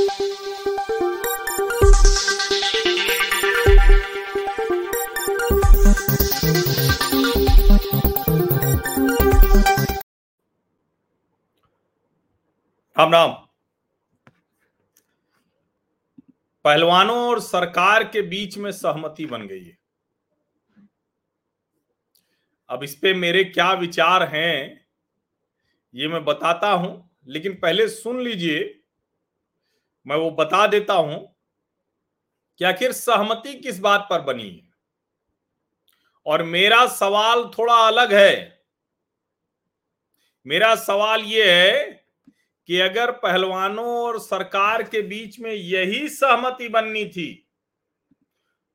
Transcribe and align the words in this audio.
राम 0.00 0.08
राम। 13.12 13.32
पहलवानों 16.64 17.28
और 17.28 17.40
सरकार 17.40 18.04
के 18.04 18.22
बीच 18.22 18.58
में 18.58 18.72
सहमति 18.72 19.26
बन 19.26 19.46
गई 19.46 19.64
है। 19.64 19.78
अब 22.68 22.82
इस 22.82 22.94
पे 22.94 23.14
मेरे 23.14 23.44
क्या 23.44 23.72
विचार 23.72 24.22
हैं, 24.22 24.86
ये 25.94 26.08
मैं 26.08 26.24
बताता 26.24 26.70
हूँ, 26.70 27.10
लेकिन 27.28 27.54
पहले 27.54 27.88
सुन 27.88 28.20
लीजिए। 28.20 28.79
मैं 30.06 30.16
वो 30.16 30.30
बता 30.30 30.66
देता 30.66 30.94
हूँ 30.94 31.36
कि 32.60 32.64
आखिर 32.64 32.92
सहमति 32.92 33.54
किस 33.54 33.78
बात 33.78 34.06
पर 34.10 34.20
बनी 34.20 34.48
है? 34.50 34.70
और 36.26 36.42
मेरा 36.42 36.86
सवाल 36.86 37.44
थोड़ा 37.58 37.74
अलग 37.74 38.14
है। 38.14 38.60
मेरा 40.46 40.74
सवाल 40.74 41.20
ये 41.20 41.52
है 41.52 41.84
कि 42.68 42.80
अगर 42.80 43.10
पहलवानों 43.10 43.86
और 43.86 44.20
सरकार 44.20 44.82
के 44.82 45.02
बीच 45.02 45.40
में 45.40 45.52
यही 45.52 46.08
सहमति 46.08 46.68
बननी 46.68 47.04
थी 47.06 47.46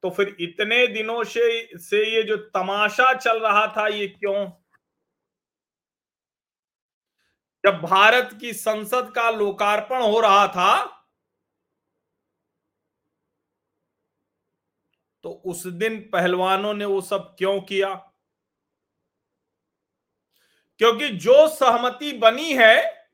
तो 0.03 0.09
फिर 0.09 0.35
इतने 0.39 0.87
दिनों 0.87 1.23
से 1.23 1.77
से 1.77 2.15
ये 2.15 2.23
जो 2.23 2.37
तमाशा 2.37 3.13
चल 3.13 3.39
रहा 3.39 3.67
था 3.67 3.87
ये 3.87 4.07
क्यों? 4.07 4.47
जब 7.63 7.79
भारत 7.81 8.37
की 8.41 8.53
संसद 8.53 9.11
का 9.15 9.29
लोकार्पण 9.29 10.01
हो 10.01 10.19
रहा 10.19 10.47
था 10.47 10.94
तो 15.25 15.31
उस 15.31 15.67
दिन 15.67 16.09
पहलवानों 16.13 16.73
ने 16.73 16.85
वो 16.85 17.01
सब 17.01 17.35
क्यों 17.37 17.61
किया? 17.61 17.95
क्योंकि 20.77 21.09
जो 21.09 21.47
सहमति 21.47 22.13
बनी 22.13 22.53
है, 22.53 23.07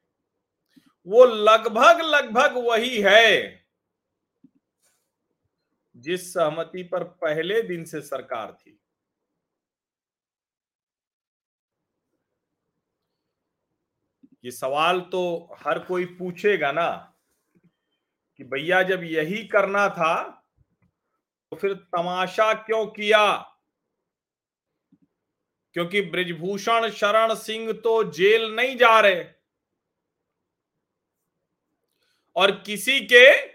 वो 1.07 1.25
लगभग 1.25 2.01
लगभग 2.01 2.57
वही 2.57 3.01
है। 3.01 3.65
जिस 5.95 6.33
सहमति 6.33 6.83
पर 6.83 7.03
पहले 7.03 7.61
दिन 7.61 7.85
से 7.85 8.01
सरकार 8.01 8.51
थी। 8.51 8.79
ये 14.45 14.51
सवाल 14.51 15.01
तो 15.01 15.49
हर 15.59 15.79
कोई 15.79 16.05
पूछेगा 16.05 16.71
ना, 16.71 17.15
कि 18.37 18.43
भैया 18.43 18.83
जब 18.83 19.03
यही 19.03 19.47
करना 19.47 19.89
था 19.89 20.40
तो 21.51 21.57
फिर 21.57 21.73
तमाशा 21.73 22.53
क्यों 22.53 22.85
किया? 22.87 23.37
क्योंकि 25.73 26.01
ब्रिजभूषण 26.01 26.89
शरण 26.89 27.35
सिंह 27.35 27.71
तो 27.73 28.03
जेल 28.03 28.55
नहीं 28.55 28.77
जा 28.77 28.99
रहे। 28.99 29.25
और 32.35 32.51
किसी 32.51 33.01
के 33.01 33.47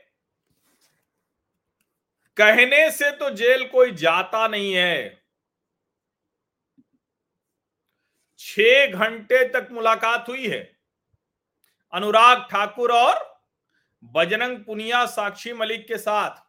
कहने 2.36 2.90
से 2.90 3.10
तो 3.10 3.30
जेल 3.30 3.68
कोई 3.68 3.90
जाता 3.90 4.48
नहीं 4.48 4.74
है। 4.74 5.22
छह 8.38 8.86
घंटे 8.86 9.48
तक 9.48 9.68
मुलाकात 9.72 10.28
हुई 10.28 10.48
है। 10.48 10.78
अनुराग 11.92 12.48
ठाकुर 12.50 12.92
और 12.92 13.40
बजरंग 14.04 14.64
पुनिया, 14.64 15.06
साक्षी 15.06 15.52
मलिक 15.52 15.88
के 15.88 15.98
साथ। 15.98 16.45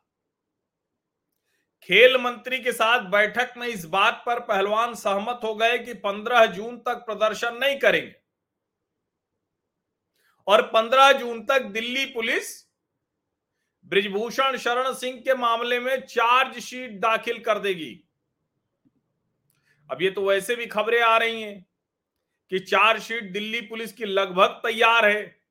खेल 1.89 2.17
मंत्री 2.17 2.59
के 2.59 2.71
साथ 2.71 2.99
बैठक 2.99 3.53
में 3.57 3.67
इस 3.67 3.85
बात 3.85 4.23
पर 4.25 4.39
पहलवान 4.39 4.93
सहमत 4.95 5.39
हो 5.43 5.55
गए 5.55 5.77
कि 5.77 5.93
15 5.93 6.45
जून 6.45 6.77
तक 6.77 6.95
प्रदर्शन 6.95 7.57
नहीं 7.57 7.79
करेंगे। 7.79 8.15
और 10.47 10.61
15 10.61 11.11
जून 11.11 11.45
तक 11.45 11.61
दिल्ली 11.61 12.05
पुलिस 12.05 12.67
ब्रिजभूषण 13.85 14.57
शरण 14.57 14.93
सिंह 14.93 15.19
के 15.19 15.35
मामले 15.35 15.79
में 15.79 16.01
चार्जशीट 16.01 16.99
दाखिल 16.99 17.39
कर 17.39 17.59
देगी। 17.59 18.03
अब 19.91 20.01
ये 20.01 20.11
तो 20.11 20.27
वैसे 20.27 20.55
भी 20.55 20.65
खबरें 20.65 21.01
आ 21.01 21.17
रही 21.17 21.41
हैं 21.41 21.65
कि 22.49 22.59
चार्जशीट 22.59 23.31
दिल्ली 23.33 23.61
पुलिस 23.61 23.93
की 23.93 24.05
लगभग 24.05 24.47
तैयार 24.47 25.05
है। 25.05 25.41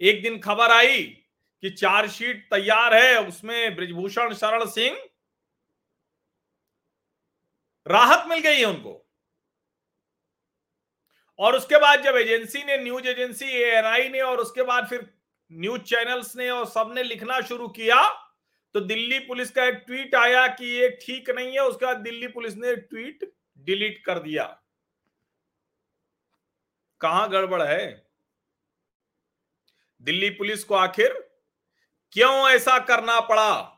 एक 0.00 0.22
दिन 0.22 0.38
खबर 0.38 0.70
आई 0.70 1.23
कि 1.64 1.70
चार्जशीट 1.70 2.42
तैयार 2.44 2.94
है, 2.94 3.20
उसमें 3.26 3.76
ब्रिजभूषण 3.76 4.32
शरण 4.34 4.64
सिंह 4.66 4.96
राहत 7.86 8.26
मिल 8.28 8.38
गई 8.38 8.58
है 8.58 8.64
उनको। 8.64 8.92
और 11.38 11.56
उसके 11.56 11.78
बाद 11.78 12.02
जब 12.02 12.16
एजेंसी 12.16 12.64
ने, 12.64 12.76
न्यूज़ 12.78 13.08
एजेंसी 13.08 13.46
एएनआई 13.62 14.08
ने 14.08 14.20
और 14.20 14.40
उसके 14.40 14.62
बाद 14.62 14.88
फिर 14.88 15.08
न्यूज़ 15.50 15.82
चैनल्स 15.84 16.36
ने 16.36 16.50
और 16.50 16.66
सबने 16.66 17.02
लिखना 17.02 17.40
शुरू 17.40 17.68
किया 17.70 18.02
तो 18.74 18.80
दिल्ली 18.82 19.18
पुलिस 19.18 19.50
का 19.50 19.64
एक 19.64 19.82
ट्वीट 19.86 20.14
आया 20.14 20.46
कि 20.48 20.66
ये 20.66 20.88
ठीक 21.02 21.30
नहीं 21.30 21.52
है, 21.52 21.60
उसके 21.60 21.86
बाद 21.86 21.96
दिल्ली 22.02 22.28
पुलिस 22.28 22.56
ने 22.56 22.76
ट्वीट 22.76 23.30
डिलीट 23.58 24.04
कर 24.06 24.18
दिया। 24.20 24.44
कहाँ 27.00 27.28
गड़बड़ 27.30 27.62
है? 27.62 28.06
दिल्ली 30.02 30.30
पुलिस 30.30 30.64
को 30.64 30.74
आखिर 30.76 31.22
क्यों 32.14 32.50
ऐसा 32.50 32.78
करना 32.78 33.20
पड़ा? 33.20 33.70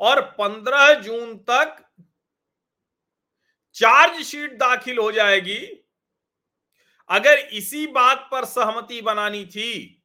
और 0.00 0.20
15 0.20 0.94
जून 0.94 1.38
तक 1.38 1.84
चार्जशीट 3.74 4.52
दाखिल 4.52 4.98
हो 4.98 5.12
जाएगी। 5.12 5.84
अगर 7.08 7.38
इसी 7.38 7.86
बात 7.86 8.28
पर 8.32 8.44
सहमति 8.44 9.00
बनानी 9.02 9.46
थी, 9.46 10.02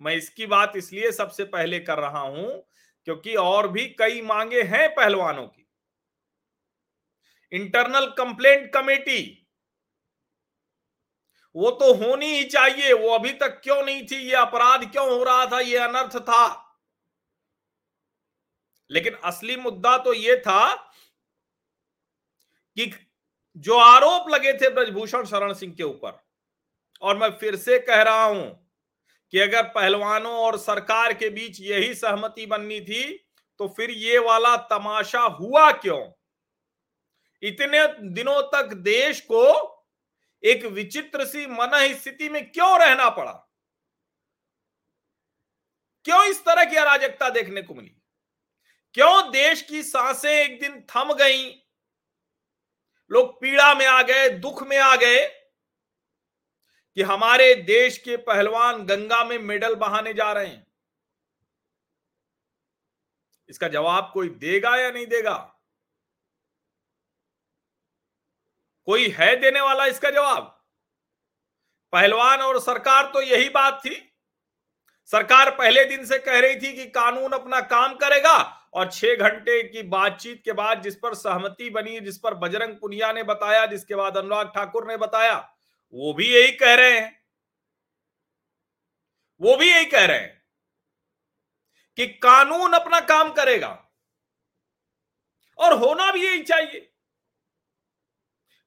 मैं 0.00 0.14
इसकी 0.14 0.46
बात 0.46 0.72
इसलिए 0.76 1.12
सबसे 1.12 1.44
पहले 1.44 1.80
कर 1.80 1.98
रहा 1.98 2.20
हूँ 2.20 2.68
क्योंकि 3.04 3.34
और 3.34 3.68
भी 3.68 3.86
कई 3.86 4.22
मांगे 4.22 4.62
हैं 4.62 4.94
पहलवानों 4.94 5.46
की। 5.46 5.68
इंटरनल 7.52 8.06
कंप्लेंट 8.06 8.72
कमेटी 8.72 9.41
वो 11.54 11.70
तो 11.70 11.92
होनी 11.94 12.26
ही 12.26 12.44
चाहिए। 12.44 12.92
वो 12.92 13.08
अभी 13.08 13.32
तक 13.32 13.60
क्यों 13.64 13.82
नहीं 13.84 14.06
थी? 14.06 14.16
ये 14.18 14.34
अपराध 14.36 14.90
क्यों 14.92 15.08
हो 15.10 15.22
रहा 15.24 15.46
था? 15.46 15.60
ये 15.60 15.78
अनर्थ 15.78 16.16
था। 16.18 16.68
लेकिन 18.90 19.14
असली 19.24 19.56
मुद्दा 19.56 19.96
तो 19.98 20.12
ये 20.14 20.36
था 20.36 20.74
कि 22.76 22.90
जो 23.56 23.76
आरोप 23.76 24.28
लगे 24.30 24.52
थे 24.52 24.68
ब्रजभूषण 24.70 25.24
शरण 25.24 25.52
सिंह 25.52 25.72
के 25.74 25.82
ऊपर, 25.82 26.20
और 27.02 27.16
मैं 27.18 27.30
फिर 27.30 27.56
से 27.56 27.78
कह 27.78 28.02
रहा 28.02 28.24
हूँ 28.24 28.44
कि 29.32 29.38
अगर 29.38 29.62
पहलवानों 29.68 30.32
और 30.36 30.56
सरकार 30.58 31.12
के 31.12 31.28
बीच 31.30 31.60
यही 31.60 31.94
सहमति 31.94 32.46
बननी 32.46 32.80
थी 32.80 33.04
तो 33.60 33.68
फिर 33.68 33.90
ये 33.90 34.18
वाला 34.18 34.56
तमाशा 34.68 35.20
हुआ 35.20 35.70
क्यों? 35.72 36.00
इतने 37.42 37.86
दिनों 38.12 38.40
तक 38.52 38.72
देश 38.74 39.20
को 39.22 39.71
एक 40.44 40.64
विचित्र 40.64 41.24
सी 41.24 41.46
मन 41.46 41.94
स्थिति 41.94 42.28
में 42.28 42.52
क्यों 42.52 42.80
रहना 42.80 43.10
पड़ा? 43.10 43.32
क्यों 46.04 46.24
इस 46.24 46.44
तरह 46.44 46.64
की 46.64 46.76
अराजकता 46.76 47.30
देखने 47.30 47.62
को 47.62 47.74
मिली? 47.74 47.96
क्यों 48.94 49.32
देश 49.32 49.62
की 49.62 49.82
साँसें 49.82 50.30
एक 50.30 50.60
दिन 50.60 50.80
थम 50.80 51.12
गईं? 51.14 51.54
लोग 53.10 53.40
पीड़ा 53.40 53.74
में 53.74 53.86
आ 53.86 54.02
गए, 54.02 54.28
दुख 54.28 54.62
में 54.62 54.78
आ 54.78 54.96
गए 54.96 55.26
कि 56.94 57.02
हमारे 57.02 57.54
देश 57.54 57.98
के 57.98 58.16
पहलवान 58.16 58.86
गंगा 58.86 59.24
में 59.24 59.38
मेडल 59.38 59.74
बहाने 59.74 60.14
जा 60.14 60.32
रहे 60.32 60.46
हैं। 60.46 60.66
इसका 63.48 63.68
जवाब 63.68 64.10
कोई 64.14 64.28
देगा 64.28 64.76
या 64.76 64.90
नहीं 64.90 65.06
देगा? 65.06 65.51
कोई 68.88 69.08
है 69.08 69.34
देने 69.36 69.60
वाला 69.60 69.86
इसका 69.86 70.10
जवाब? 70.10 70.58
पहलवान 71.92 72.40
और 72.40 72.60
सरकार 72.60 73.10
तो 73.14 73.22
यही 73.22 73.48
बात 73.48 73.80
थी। 73.84 73.94
सरकार 75.06 75.50
पहले 75.50 75.84
दिन 75.84 76.04
से 76.04 76.18
कह 76.18 76.38
रही 76.40 76.56
थी 76.56 76.72
कि 76.72 76.86
कानून 76.86 77.32
अपना 77.32 77.60
काम 77.60 77.94
करेगा 77.94 78.36
और 78.74 78.90
छह 78.90 79.14
घंटे 79.14 79.62
की 79.62 79.82
बातचीत 79.82 80.42
के 80.44 80.52
बाद 80.52 80.82
जिस 80.82 80.96
पर 80.96 81.14
सहमति 81.14 81.70
बनी, 81.70 82.00
जिस 82.00 82.18
पर 82.18 82.34
बजरंग 82.34 82.76
पुनिया 82.76 83.12
ने 83.12 83.22
बताया, 83.22 83.66
जिसके 83.66 83.94
बाद 83.94 84.16
अनुराग 84.16 84.52
ठाकुर 84.54 84.86
ने 84.88 84.96
बताया, 84.96 85.36
वो 85.94 86.12
भी 86.14 86.28
यही 86.34 86.52
कह 86.52 86.74
रहे 86.74 86.98
हैं। 87.00 87.20
वो 89.40 89.56
भी 89.56 89.70
यही 89.70 89.84
कह 89.84 90.04
रहे 90.04 90.18
हैं 90.18 90.42
कि 91.98 92.06
कानून 92.06 92.72
अपना 92.72 93.00
काम 93.00 93.32
करेगा 93.32 93.68
और 95.58 95.72
होना 95.72 96.10
भी 96.12 96.26
यही 96.26 96.42
चाहिए। 96.42 96.91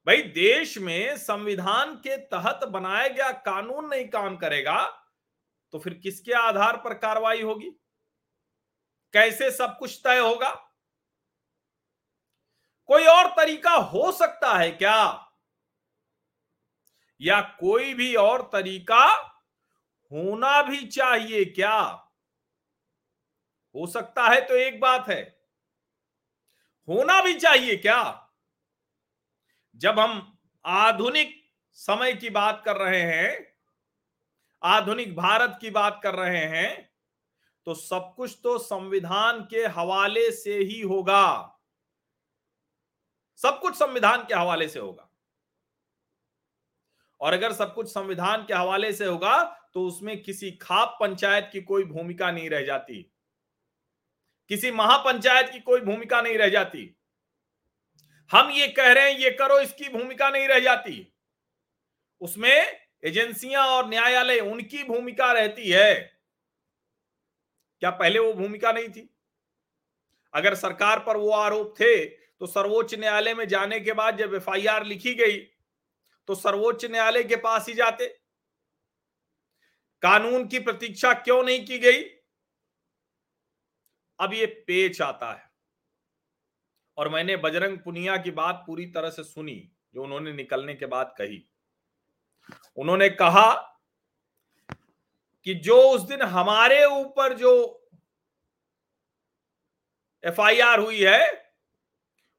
भाई 0.06 0.22
देश 0.22 0.78
में 0.78 1.16
संविधान 1.16 1.94
के 1.94 2.16
तहत 2.16 2.68
बनाया 2.68 3.08
गया 3.08 3.32
कानून 3.32 3.86
नहीं 3.86 4.08
काम 4.08 4.36
करेगा 4.36 4.84
तो 5.72 5.78
फिर 5.78 5.94
किसके 5.94 6.32
आधार 6.32 6.76
पर 6.76 6.94
कार्रवाई 6.94 7.42
होगी? 7.42 7.70
कैसे 9.12 9.50
सब 9.50 9.78
कुछ 9.78 10.00
तय 10.04 10.18
होगा? 10.18 10.50
कोई 12.86 13.04
और 13.04 13.26
तरीका 13.26 13.70
हो 13.70 14.12
सकता 14.12 14.58
है 14.58 14.70
क्या? 14.70 15.28
या 17.20 17.40
कोई 17.40 17.94
भी 17.94 18.14
और 18.14 18.42
तरीका 18.52 19.04
होना 20.12 20.62
भी 20.62 20.86
चाहिए 20.86 21.44
क्या? 21.44 21.80
हो 23.74 23.86
सकता 23.86 24.28
है 24.28 24.40
तो 24.40 24.56
एक 24.56 24.80
बात 24.80 25.08
है। 25.08 25.36
होना 26.88 27.20
भी 27.20 27.34
चाहिए 27.34 27.76
क्या? 27.76 28.25
जब 29.76 29.98
हम 30.00 30.38
आधुनिक 30.64 31.52
समय 31.72 32.12
की 32.12 32.30
बात 32.30 32.62
कर 32.64 32.76
रहे 32.76 33.00
हैं, 33.00 33.56
आधुनिक 34.62 35.16
भारत 35.16 35.58
की 35.60 35.70
बात 35.70 36.00
कर 36.02 36.14
रहे 36.14 36.44
हैं 36.44 36.94
तो 37.66 37.74
सब 37.74 38.14
कुछ 38.16 38.38
तो 38.42 38.58
संविधान 38.58 39.40
के 39.40 39.66
हवाले 39.66 40.30
से 40.30 40.58
ही 40.58 40.80
होगा। 40.80 41.52
सब 43.36 43.60
कुछ 43.60 43.74
संविधान 43.74 44.24
के 44.24 44.34
हवाले 44.34 44.68
से 44.68 44.78
होगा। 44.78 45.08
और 47.20 47.32
अगर 47.32 47.52
सब 47.52 47.74
कुछ 47.74 47.88
संविधान 47.88 48.44
के 48.44 48.54
हवाले 48.54 48.92
से 48.92 49.06
होगा 49.06 49.42
तो 49.74 49.86
उसमें 49.86 50.22
किसी 50.22 50.50
खाप 50.50 50.96
पंचायत 51.00 51.48
की 51.52 51.62
कोई 51.62 51.84
भूमिका 51.84 52.30
नहीं 52.30 52.50
रह 52.50 52.62
जाती। 52.62 53.02
किसी 54.48 54.70
महापंचायत 54.70 55.50
की 55.50 55.60
कोई 55.60 55.80
भूमिका 55.80 56.22
नहीं 56.22 56.38
रह 56.38 56.48
जाती। 56.48 56.95
हम 58.30 58.50
ये 58.50 58.66
कह 58.68 58.92
रहे 58.92 59.10
हैं, 59.10 59.18
ये 59.18 59.30
करो, 59.30 59.58
इसकी 59.60 59.88
भूमिका 59.88 60.28
नहीं 60.30 60.48
रह 60.48 60.60
जाती। 60.60 61.06
उसमें 62.22 62.80
एजेंसियाँ 63.04 63.66
और 63.66 63.88
न्यायालय 63.88 64.38
उनकी 64.40 64.82
भूमिका 64.84 65.32
रहती 65.32 65.70
है। 65.70 65.94
क्या 67.82 67.90
पहले 67.92 68.18
वो 68.18 68.32
भूमिका 68.32 68.72
नहीं 68.72 68.88
थी? 68.88 69.08
अगर 70.34 70.54
सरकार 70.54 70.98
पर 70.98 71.16
वो 71.16 71.30
आरोप 71.30 71.74
थे 71.80 72.04
तो 72.04 72.46
सर्वोच्च 72.46 72.94
न्यायालय 72.94 73.34
में 73.34 73.46
जाने 73.48 73.80
के 73.80 73.92
बाद 73.92 74.16
जब 74.18 74.34
एफआईआर 74.34 74.84
लिखी 74.84 75.14
गई 75.14 75.38
तो 76.28 76.34
सर्वोच्च 76.34 76.84
न्यायालय 76.84 77.24
के 77.24 77.36
पास 77.36 77.68
ही 77.68 77.74
जाते। 77.74 78.06
कानून 80.02 80.46
की 80.48 80.58
प्रतीक्षा 80.58 81.12
क्यों 81.14 81.42
नहीं 81.42 81.64
की 81.66 81.78
गई? 81.78 82.02
अब 84.18 84.34
ये 84.34 84.46
पेच 84.66 85.00
आता 85.02 85.32
है। 85.32 85.45
और 86.98 87.08
मैंने 87.08 87.36
बजरंग 87.36 87.78
पुनिया 87.78 88.16
की 88.16 88.30
बात 88.30 88.62
पूरी 88.66 88.86
तरह 88.86 89.10
से 89.10 89.24
सुनी, 89.24 89.72
जो 89.94 90.02
उन्होंने 90.02 90.32
निकलने 90.32 90.74
के 90.74 90.86
बाद 90.86 91.14
कही। 91.18 91.44
उन्होंने 92.76 93.08
कहा 93.08 93.52
कि 95.46 95.54
जो 95.54 95.80
उस 95.90 96.02
दिन 96.02 96.22
हमारे 96.22 96.84
ऊपर 96.84 97.36
जो 97.38 97.52
एफआईआर 100.24 100.80
हुई 100.80 101.02
है, 101.04 101.52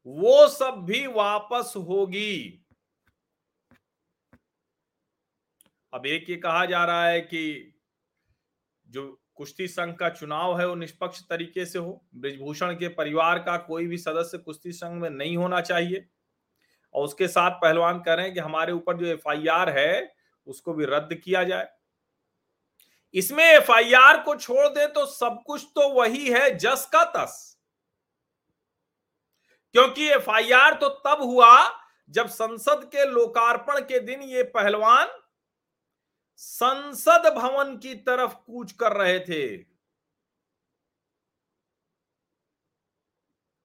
वो 0.08 0.48
सब 0.48 0.84
भी 0.86 1.08
वापस 1.08 1.74
होगी। 1.78 2.64
अब 5.94 6.06
एक 6.06 6.30
ये 6.30 6.36
कहा 6.36 6.66
जा 6.66 6.86
रहा 6.86 7.08
है 7.08 7.22
कि 7.22 7.74
जो 8.88 9.22
कुश्ती 9.38 9.68
संघ 9.68 9.96
का 9.96 10.10
चुनाव 10.10 10.60
है, 10.60 10.68
वो 10.68 10.76
निष्पक्ष 10.76 11.22
तरीके 11.22 11.66
से 11.66 11.80
हो। 11.80 12.06
ब्रिजभूषण 12.16 12.74
के 12.74 12.88
परिवार 12.88 13.40
का 13.40 13.58
कोई 13.58 13.88
भी 13.88 13.98
सदस्य 13.98 14.38
कुश्ती 14.38 14.72
संघ 14.72 15.02
में 15.02 15.10
नहीं 15.10 15.38
होना 15.38 15.62
चाहिए। 15.62 16.08
और 16.94 17.04
उसके 17.04 17.28
साथ 17.28 17.52
पहलवान 17.52 18.00
कह 18.00 18.14
रहे 18.14 18.26
हैं 18.26 18.34
कि 18.34 18.40
हमारे 18.40 18.74
ऊपर 18.74 18.98
जो 18.98 19.06
एफआईआर 19.06 19.70
है, 19.70 20.16
उसको 20.48 20.74
भी 20.74 20.86
रद्द 20.86 21.14
किया 21.14 21.44
जाए। 21.44 21.68
इसमें 23.14 23.44
एफआईआर 23.44 24.22
को 24.24 24.36
छोड़ 24.36 24.68
दे 24.68 24.88
तो 24.88 25.06
सब 25.06 25.42
कुछ 25.46 25.68
तो 25.76 25.90
वही 25.90 26.30
है, 26.30 26.58
जस 26.58 26.90
का 26.94 27.04
तस। 27.04 27.58
क्योंकि 29.76 30.08
एफआईआर 30.08 30.74
तो 30.74 30.90
तब 30.90 31.22
हुआ 31.22 31.70
जब 32.10 32.28
संसद 32.28 32.84
के 32.86 33.06
लोकार्पण 33.06 33.80
के 33.80 34.00
दिन 34.00 34.22
ये 34.22 34.44
पहलवान 34.44 35.08
संसद 36.40 37.34
भवन 37.38 37.78
की 37.78 37.96
तरफ़ 37.96 38.34
कूच 38.34 38.72
कर 38.72 38.92
रहे 38.94 39.20
थे। 39.20 39.64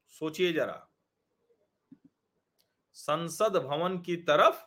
सोचिए 0.09 0.53
जरा। 0.53 0.89
संसद 2.93 3.57
भवन 3.57 3.99
की 3.99 4.17
तरफ़ 4.17 4.63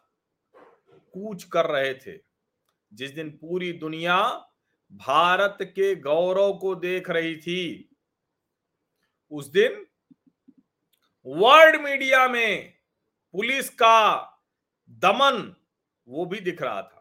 कूच 1.14 1.44
कर 1.44 1.66
रहे 1.66 1.94
थे। 1.94 2.20
जिस 2.94 3.12
दिन 3.12 3.38
पूरी 3.38 3.74
दुनिया 3.74 4.50
भारत 4.92 5.58
के 5.62 5.96
गौरव 5.96 6.58
को 6.58 6.76
देख 6.76 7.10
रही 7.10 7.38
थी, 7.38 7.96
उस 9.32 9.48
दिन 9.48 9.88
वर्ल्ड 11.26 11.82
मीडिया 11.82 12.28
में 12.28 12.78
पुलिस 13.32 13.70
का 13.70 14.26
दमन 14.90 15.56
वो 16.08 16.26
भी 16.26 16.40
दिख 16.40 16.62
रहा 16.62 16.82
था। 16.82 16.95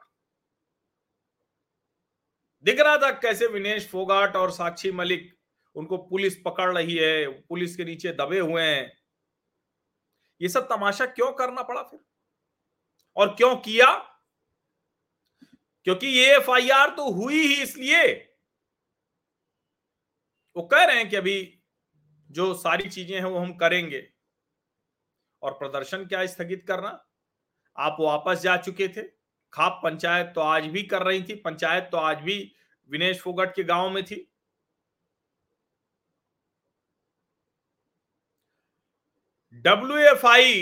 दिख 2.64 2.80
रहा 2.80 2.98
था 2.98 3.10
कैसे 3.10 3.46
विनेश 3.46 3.88
फोगाट 3.88 4.36
और 4.36 4.50
साक्षी 4.50 4.92
मलिक 4.92 5.36
उनको 5.74 5.96
पुलिस 5.96 6.36
पकड़ 6.36 6.78
रही 6.78 6.96
है, 6.96 7.28
पुलिस 7.28 7.76
के 7.76 7.84
नीचे 7.84 8.12
दबे 8.12 8.38
हुए 8.38 8.62
हैं। 8.62 8.92
ये 10.40 10.48
सब 10.48 10.64
तमाशा 10.64 11.06
क्यों 11.06 11.32
करना 11.32 11.62
पड़ा 11.62 11.82
फिर? 11.82 12.00
और 13.16 13.34
क्यों 13.34 13.56
किया? 13.56 14.10
क्योंकि 15.84 16.06
ये 16.06 16.36
एफ़ 16.36 16.50
तो 16.96 17.12
हुई 17.12 17.46
ही 17.46 17.62
इसलिए। 17.62 18.30
वो 20.56 20.62
कह 20.62 20.84
रहे 20.84 20.96
हैं 20.96 21.10
कि 21.10 21.16
अभी 21.16 21.62
जो 22.30 22.54
सारी 22.54 22.88
चीज़ें 22.88 23.16
हैं 23.16 23.24
वो 23.24 23.38
हम 23.38 23.54
करेंगे। 23.54 24.08
और 25.42 25.52
प्रदर्शन 25.52 26.06
क्या 26.06 26.26
स्थगित 26.26 26.64
करना? 26.68 27.06
आप 27.78 27.96
वापस 28.00 28.40
जा 28.40 28.56
चुके 28.56 28.88
थे। 28.88 29.13
खाप 29.54 29.80
पंचायत 29.84 30.32
तो 30.34 30.40
आज 30.42 30.66
भी 30.66 30.82
कर 30.84 31.02
रही 31.02 31.22
थी, 31.22 31.34
पंचायत 31.36 31.88
तो 31.92 31.96
आज 31.98 32.20
भी 32.22 32.52
विनेश 32.90 33.20
फोगट 33.20 33.54
के 33.56 33.64
गाँव 33.64 33.90
में 33.90 34.04
थी। 34.04 34.26
डब्ल्यू 39.64 39.96
एफ़ 39.98 40.26
आई 40.26 40.54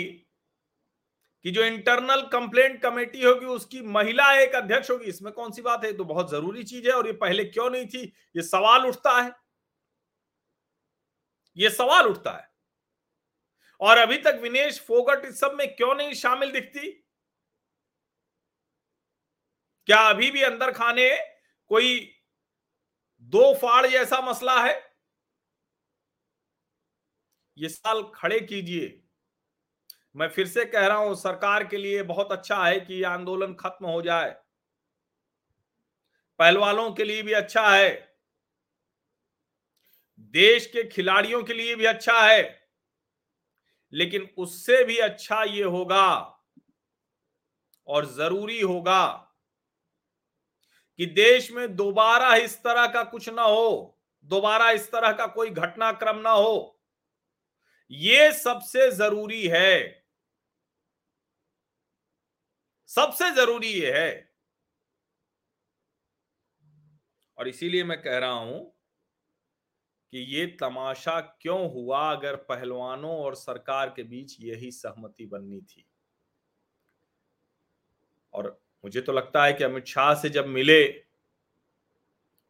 की 1.45 1.51
जो 1.51 1.63
इंटरनल 1.63 2.21
कंप्लेंट 2.33 2.81
कमेटी 2.81 3.23
होगी, 3.23 3.45
उसकी 3.45 3.81
महिला 3.81 4.31
एक 4.33 4.55
अध्यक्ष 4.55 4.91
होगी, 4.91 5.05
इसमें 5.05 5.31
कौन 5.33 5.51
सी 5.51 5.61
बात 5.61 5.83
है? 5.85 5.93
तो 5.93 6.03
बहुत 6.05 6.31
ज़रूरी 6.31 6.63
चीज़ 6.63 6.87
है 6.87 6.93
और 6.93 7.07
ये 7.07 7.13
पहले 7.13 7.43
क्यों 7.45 7.69
नहीं 7.69 7.85
थी? 7.87 8.03
ये 8.35 8.41
सवाल 8.41 8.85
उठता 8.87 9.19
है। 9.21 9.31
ये 11.57 11.69
सवाल 11.69 12.07
उठता 12.07 12.31
है। 12.31 12.47
और 13.81 13.97
अभी 13.97 14.17
तक 14.17 14.39
विनेश 14.43 14.79
फोगट 14.79 15.25
इस 15.25 15.39
सब 15.39 15.55
में 15.57 15.67
क्यों 15.75 15.95
नहीं 15.95 16.13
शामिल 16.13 16.51
दिखती? 16.51 17.02
क्या 19.87 19.97
अभी 20.09 20.31
भी 20.31 20.41
अंदर 20.41 20.71
खाने 20.71 21.09
कोई 21.71 22.09
दो 23.21 23.53
फाड़ 23.53 23.87
जैसा 23.87 24.21
मसला 24.21 24.59
है? 24.63 24.93
ये 27.57 27.69
साल 27.69 28.03
खड़े 28.15 28.39
कीजिए। 28.39 28.99
मैं 30.15 30.27
फिर 30.29 30.47
से 30.47 30.65
कह 30.65 30.87
रहा 30.87 30.97
हूँ, 30.97 31.15
सरकार 31.15 31.63
के 31.63 31.77
लिए 31.77 32.03
बहुत 32.03 32.31
अच्छा 32.31 32.65
है 32.65 32.79
कि 32.79 33.01
यह 33.01 33.09
आंदोलन 33.09 33.53
खत्म 33.53 33.85
हो 33.85 34.01
जाए। 34.01 34.35
पहलवानों 36.39 36.91
के 36.91 37.03
लिए 37.03 37.23
भी 37.23 37.33
अच्छा 37.33 37.67
है। 37.69 38.13
देश 40.19 40.65
के 40.65 40.83
खिलाड़ियों 40.83 41.43
के 41.43 41.53
लिए 41.53 41.75
भी 41.75 41.85
अच्छा 41.85 42.21
है। 42.21 42.63
लेकिन 43.93 44.29
उससे 44.37 44.83
भी 44.83 44.97
अच्छा 44.97 45.43
ये 45.43 45.63
होगा 45.63 46.05
और 47.87 48.05
ज़रूरी 48.05 48.61
होगा 48.61 49.32
कि 50.99 51.05
देश 51.05 51.51
में 51.51 51.75
दोबारा 51.75 52.35
इस 52.35 52.57
तरह 52.63 52.87
का 52.87 53.03
कुछ 53.03 53.29
ना 53.29 53.43
हो, 53.43 53.99
दोबारा 54.23 54.71
इस 54.71 54.91
तरह 54.91 55.11
का 55.11 55.25
कोई 55.27 55.49
घटनाक्रम 55.49 56.17
ना 56.17 56.31
हो, 56.31 56.79
ये 57.91 58.31
सबसे 58.33 58.91
ज़रूरी 58.91 59.47
है। 59.47 60.03
सबसे 62.89 63.29
ज़रूरी 63.31 63.67
ये 63.67 63.91
है। 63.91 64.33
और 67.37 67.47
इसीलिए 67.47 67.83
मैं 67.83 68.01
कह 68.01 68.17
रहा 68.17 68.31
हूँ 68.31 68.59
कि 70.13 70.19
ये 70.35 70.45
तमाशा 70.45 71.19
क्यों 71.41 71.71
हुआ 71.73 71.99
अगर 72.11 72.35
पहलवानों 72.35 73.15
और 73.17 73.35
सरकार 73.35 73.89
के 73.89 74.03
बीच 74.03 74.37
यही 74.39 74.71
सहमति 74.71 75.25
बननी 75.25 75.61
थी? 75.61 75.85
और 78.33 78.62
मुझे 78.83 79.01
तो 79.01 79.11
लगता 79.11 79.45
है 79.45 79.53
कि 79.53 79.63
अमित 79.63 79.85
शाह 79.85 80.13
से 80.15 80.29
जब 80.29 80.47
मिले 80.47 81.03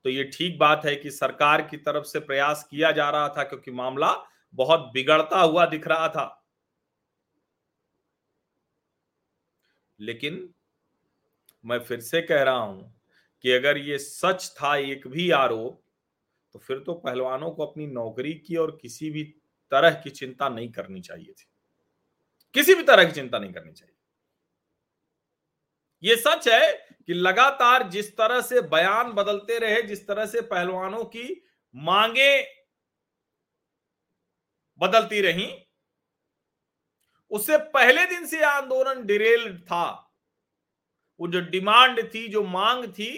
तो 0.05 0.09
ये 0.09 0.23
ठीक 0.23 0.57
बात 0.59 0.85
है 0.85 0.95
कि 0.95 1.11
सरकार 1.11 1.61
की 1.61 1.77
तरफ़ 1.77 2.05
से 2.05 2.19
प्रयास 2.19 2.67
किया 2.71 2.91
जा 2.91 3.09
रहा 3.09 3.29
था 3.29 3.43
क्योंकि 3.43 3.71
मामला 3.71 4.13
बहुत 4.53 4.89
बिगड़ता 4.93 5.41
हुआ 5.41 5.65
दिख 5.65 5.87
रहा 5.87 6.07
था। 6.09 6.43
लेकिन 9.99 10.49
मैं 11.63 11.79
फिर 11.79 11.99
से 11.99 12.21
कह 12.21 12.43
रहा 12.43 12.55
हूँ 12.55 12.93
कि 13.43 13.51
अगर 13.51 13.77
ये 13.77 13.97
सच 13.97 14.49
था, 14.55 14.75
एक 14.75 15.07
भी 15.07 15.29
आरोप 15.31 15.81
तो 16.53 16.59
फिर 16.59 16.79
तो 16.79 16.93
पहलवानों 16.93 17.51
को 17.51 17.65
अपनी 17.65 17.87
नौकरी 17.87 18.33
की 18.33 18.55
और 18.55 18.77
किसी 18.81 19.09
भी 19.11 19.23
तरह 19.71 19.91
की 19.91 20.09
चिंता 20.09 20.49
नहीं 20.49 20.71
करनी 20.71 21.01
चाहिए 21.01 21.31
थी। 21.31 21.45
किसी 22.55 22.75
भी 22.75 22.83
तरह 22.83 23.05
की 23.05 23.11
चिंता 23.11 23.39
नहीं 23.39 23.53
करनी 23.53 23.71
चाहिए। 23.71 23.92
ये 26.03 26.15
सच 26.15 26.48
है 26.48 26.72
कि 27.07 27.13
लगातार 27.13 27.88
जिस 27.89 28.12
तरह 28.17 28.41
से 28.41 28.62
बयान 28.62 29.12
बदलते 29.12 29.60
रहे, 29.60 29.81
जिस 29.81 30.07
तरह 30.07 30.25
से 30.25 30.41
पहलवानों 30.41 31.03
की 31.05 31.43
मांगे 31.75 32.41
बदलती 34.81 35.22
रही, 35.22 35.48
उससे 37.31 37.57
पहले 37.57 38.05
दिन 38.05 38.25
से 38.25 38.41
आंदोलन 38.43 39.05
डिरेल 39.05 39.57
था। 39.60 39.86
वो 41.19 41.27
जो 41.27 41.39
डिमांड 41.41 42.01
थी, 42.13 42.27
जो 42.27 42.43
मांग 42.43 42.86
थी, 42.86 43.12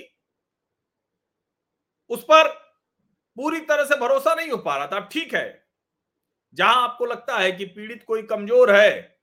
उस 2.09 2.23
पर 2.23 2.47
पूरी 3.37 3.59
तरह 3.59 3.85
से 3.85 3.95
भरोसा 3.99 4.33
नहीं 4.35 4.49
हो 4.51 4.57
पा 4.57 4.75
रहा 4.77 4.87
था। 4.87 4.99
ठीक 4.99 5.33
है, 5.35 5.67
जहाँ 6.53 6.83
आपको 6.83 7.05
लगता 7.05 7.37
है 7.37 7.51
कि 7.51 7.65
पीड़ित 7.65 8.03
कोई 8.03 8.23
कमज़ोर 8.23 8.75
है 8.75 9.14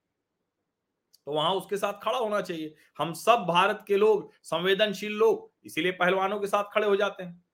तो 1.27 1.33
वहाँ 1.33 1.51
उसके 1.55 1.77
साथ 1.77 1.93
खड़ा 2.03 2.19
होना 2.19 2.41
चाहिए। 2.41 2.75
हम 2.99 3.13
सब 3.13 3.45
भारत 3.49 3.85
के 3.87 3.97
लोग, 3.97 4.33
संवेदनशील 4.43 5.13
लोग, 5.13 5.51
इसीलिए 5.65 5.93
पहलवानों 5.93 6.41
के 6.41 6.47
साथ 6.47 6.65
खड़े 6.65 6.87
हो 6.87 6.97
जाते 6.97 7.23
हैं। 7.23 7.45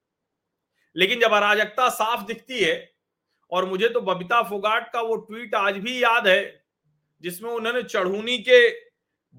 लेकिन 0.96 1.20
जब 1.20 1.32
अराजकता 1.32 1.88
साफ़ 1.88 2.24
दिखती 2.24 2.60
है, 2.60 2.92
और 3.52 3.64
मुझे 3.64 3.88
तो 3.88 4.00
बबीता 4.00 4.42
फोगाट 4.42 4.92
का 4.92 5.00
वो 5.00 5.16
ट्वीट 5.16 5.54
आज 5.54 5.76
भी 5.78 6.02
याद 6.02 6.26
है, 6.28 6.64
जिसमें 7.20 7.50
उन्होंने 7.50 7.82
चढ़ूनी 7.82 8.38
के 8.38 8.68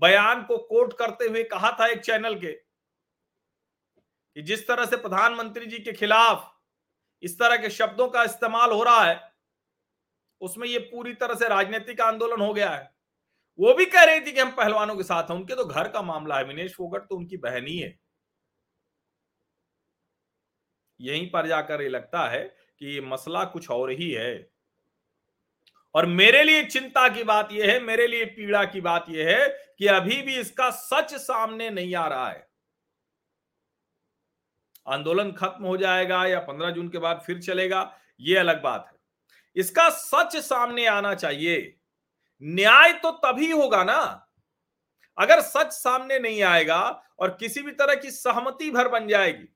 बयान 0.01 0.43
को 0.43 0.57
कोट 0.57 0.93
करते 0.93 1.25
हुए 1.25 1.43
कहा 1.43 1.71
था 1.71 1.87
एक 1.87 1.99
चैनल 1.99 2.35
के, 2.35 2.51
कि 2.51 4.41
जिस 4.41 4.67
तरह 4.67 4.85
से 4.85 4.97
प्रधानमंत्री 4.97 5.65
जी 5.65 5.79
के 5.79 5.93
खिलाफ 5.93 6.49
इस 7.23 7.37
तरह 7.39 7.57
के 7.57 7.69
शब्दों 7.69 8.07
का 8.07 8.23
इस्तेमाल 8.23 8.71
हो 8.71 8.83
रहा 8.83 9.03
है, 9.03 9.19
उसमें 10.41 10.67
ये 10.67 10.79
पूरी 10.79 11.13
तरह 11.13 11.35
से 11.35 11.47
राजनीतिक 11.47 12.01
आंदोलन 12.01 12.41
हो 12.41 12.53
गया 12.53 12.69
है। 12.69 12.98
वो 13.59 13.73
भी 13.73 13.85
कह 13.85 14.03
रही 14.03 14.19
थी 14.19 14.31
कि 14.31 14.39
हम 14.39 14.51
पहलवानों 14.51 14.95
के 14.95 15.03
साथ 15.03 15.23
हैं, 15.23 15.35
उनके 15.37 15.55
तो 15.55 15.65
घर 15.65 15.87
का 15.87 16.01
मामला 16.01 16.37
है, 16.37 16.43
विनेश 16.43 16.75
फोगट 16.75 17.01
तो 17.01 17.15
उनकी 17.15 17.37
बहन 17.37 17.67
ही 17.67 17.79
है। 17.79 17.99
यहीं 21.01 21.31
पर 21.31 21.47
जाकर 21.47 21.81
ये 21.81 21.89
लगता 21.89 22.29
है 22.29 22.55
कि 22.79 22.85
ये 22.85 23.01
मसला 23.01 23.43
कुछ 23.43 23.69
और 23.69 23.91
ही 23.91 24.11
है। 24.11 24.49
और 25.95 26.05
मेरे 26.05 26.43
लिए 26.43 26.63
चिंता 26.63 27.09
की 27.09 27.23
बात 27.23 27.49
यह 27.51 27.73
है, 27.73 27.79
मेरे 27.79 28.07
लिए 28.07 28.25
पीड़ा 28.25 28.65
की 28.65 28.81
बात 28.81 29.05
यह 29.09 29.29
है 29.29 29.47
कि 29.79 29.87
अभी 29.87 30.21
भी 30.21 30.39
इसका 30.39 30.69
सच 30.69 31.15
सामने 31.15 31.69
नहीं 31.69 31.95
आ 31.95 32.07
रहा 32.07 32.29
है। 32.29 32.49
आंदोलन 34.87 35.31
खत्म 35.31 35.65
हो 35.65 35.77
जाएगा 35.77 36.25
या 36.25 36.39
पंद्रह 36.39 36.71
जून 36.71 36.89
के 36.89 36.97
बाद 36.97 37.23
फिर 37.25 37.41
चलेगा, 37.41 37.97
ये 38.19 38.37
अलग 38.37 38.61
बात 38.61 38.87
है। 38.87 38.99
इसका 39.55 39.89
सच 39.89 40.37
सामने 40.37 40.85
आना 40.85 41.15
चाहिए। 41.15 41.78
न्याय 42.41 42.93
तो 42.93 43.11
तभी 43.25 43.51
होगा 43.51 43.83
ना, 43.83 44.25
अगर 45.17 45.41
सच 45.41 45.71
सामने 45.73 46.19
नहीं 46.19 46.41
आएगा 46.43 46.79
और 47.19 47.35
किसी 47.39 47.61
भी 47.61 47.71
तरह 47.71 47.95
की 47.95 48.11
सहमति 48.11 48.71
भर 48.71 48.87
बन 48.89 49.07
जाएगी। 49.07 49.47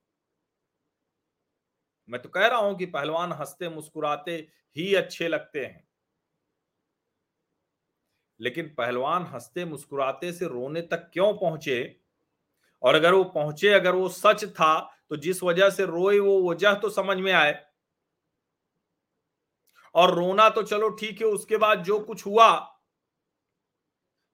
मैं 2.09 2.21
तो 2.21 2.29
कह 2.29 2.47
रहा 2.47 2.59
हूँ 2.59 2.75
कि 2.77 2.85
पहलवान 2.85 3.31
हँसते 3.31 3.69
मुस्कुराते 3.69 4.35
ही 4.75 4.93
अच्छे 4.95 5.27
लगते 5.27 5.65
हैं। 5.65 5.83
लेकिन 8.39 8.67
पहलवान 8.77 9.25
हँसते 9.25 9.65
मुस्कुराते 9.65 10.31
से 10.33 10.45
रोने 10.45 10.81
तक 10.81 11.09
क्यों 11.13 11.33
पहुँचे? 11.33 11.95
और 12.83 12.95
अगर 12.95 13.13
वो 13.13 13.23
पहुँचे, 13.25 13.69
अगर 13.69 13.95
वो 13.95 14.09
सच 14.09 14.45
था 14.45 14.79
तो 15.09 15.17
जिस 15.17 15.43
वजह 15.43 15.69
से 15.69 15.85
रोए, 15.85 16.19
वो 16.19 16.51
वजह 16.51 16.73
तो 16.73 16.89
समझ 16.89 17.17
में 17.17 17.31
आए। 17.33 17.53
और 19.95 20.13
रोना 20.15 20.49
तो 20.49 20.63
चलो 20.63 20.89
ठीक 20.89 21.21
है, 21.21 21.27
उसके 21.27 21.57
बाद 21.57 21.83
जो 21.83 21.99
कुछ 21.99 22.25
हुआ 22.25 22.49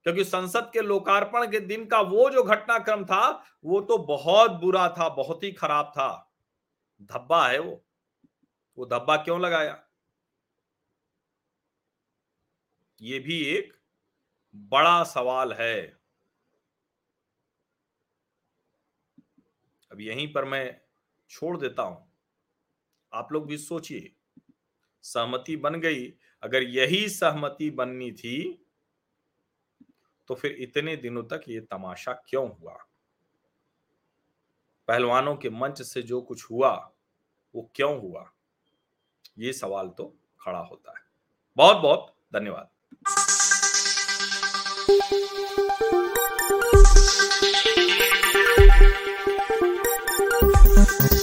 क्योंकि 0.02 0.24
संसद 0.24 0.70
के 0.72 0.80
लोकार्पण 0.80 1.50
के 1.50 1.60
दिन 1.60 1.86
का 1.86 2.00
वो 2.00 2.30
जो 2.30 2.42
घटनाक्रम 2.42 3.04
था, 3.04 3.44
वो 3.64 3.80
तो 3.80 3.98
बहुत 3.98 4.50
बुरा 4.50 4.88
था, 4.88 5.08
बहुत 5.08 5.42
ही 5.42 5.52
खराब 5.52 5.86
था। 5.86 6.36
धब्बा 7.02 7.48
है 7.48 7.58
वो। 7.58 7.84
वो 8.78 8.86
धब्बा 8.86 9.16
क्यों 9.16 9.40
लगाया? 9.40 9.86
ये 13.02 13.18
भी 13.18 13.44
एक 13.44 13.72
बड़ा 14.54 15.04
सवाल 15.04 15.52
है। 15.52 16.00
अब 19.92 20.00
यहीं 20.00 20.32
पर 20.32 20.44
मैं 20.44 20.80
छोड़ 21.30 21.56
देता 21.56 21.82
हूँ। 21.82 22.12
आप 23.12 23.32
लोग 23.32 23.46
भी 23.46 23.58
सोचिए। 23.58 24.16
सहमति 25.02 25.56
बन 25.56 25.80
गई। 25.80 26.14
अगर 26.42 26.62
यही 26.62 27.08
सहमति 27.08 27.70
बननी 27.70 28.12
थी 28.12 28.66
तो 30.30 30.34
फिर 30.34 30.52
इतने 30.52 30.96
दिनों 30.96 31.22
तक 31.22 31.40
ये 31.48 31.60
तमाशा 31.60 32.12
क्यों 32.12 32.50
हुआ? 32.50 32.84
पहलवानों 34.88 35.36
के 35.36 35.50
मंच 35.50 35.82
से 35.82 36.02
जो 36.02 36.20
कुछ 36.20 36.50
हुआ, 36.50 36.92
वो 37.54 37.70
क्यों 37.74 38.00
हुआ? 38.00 38.32
ये 39.38 39.52
सवाल 39.52 39.88
तो 39.88 40.16
खड़ा 40.40 40.58
होता 40.58 40.90
है। 40.90 41.04
बहुत 41.56 41.76
बहुत 41.76 42.14
धन्यवाद। 42.34 42.68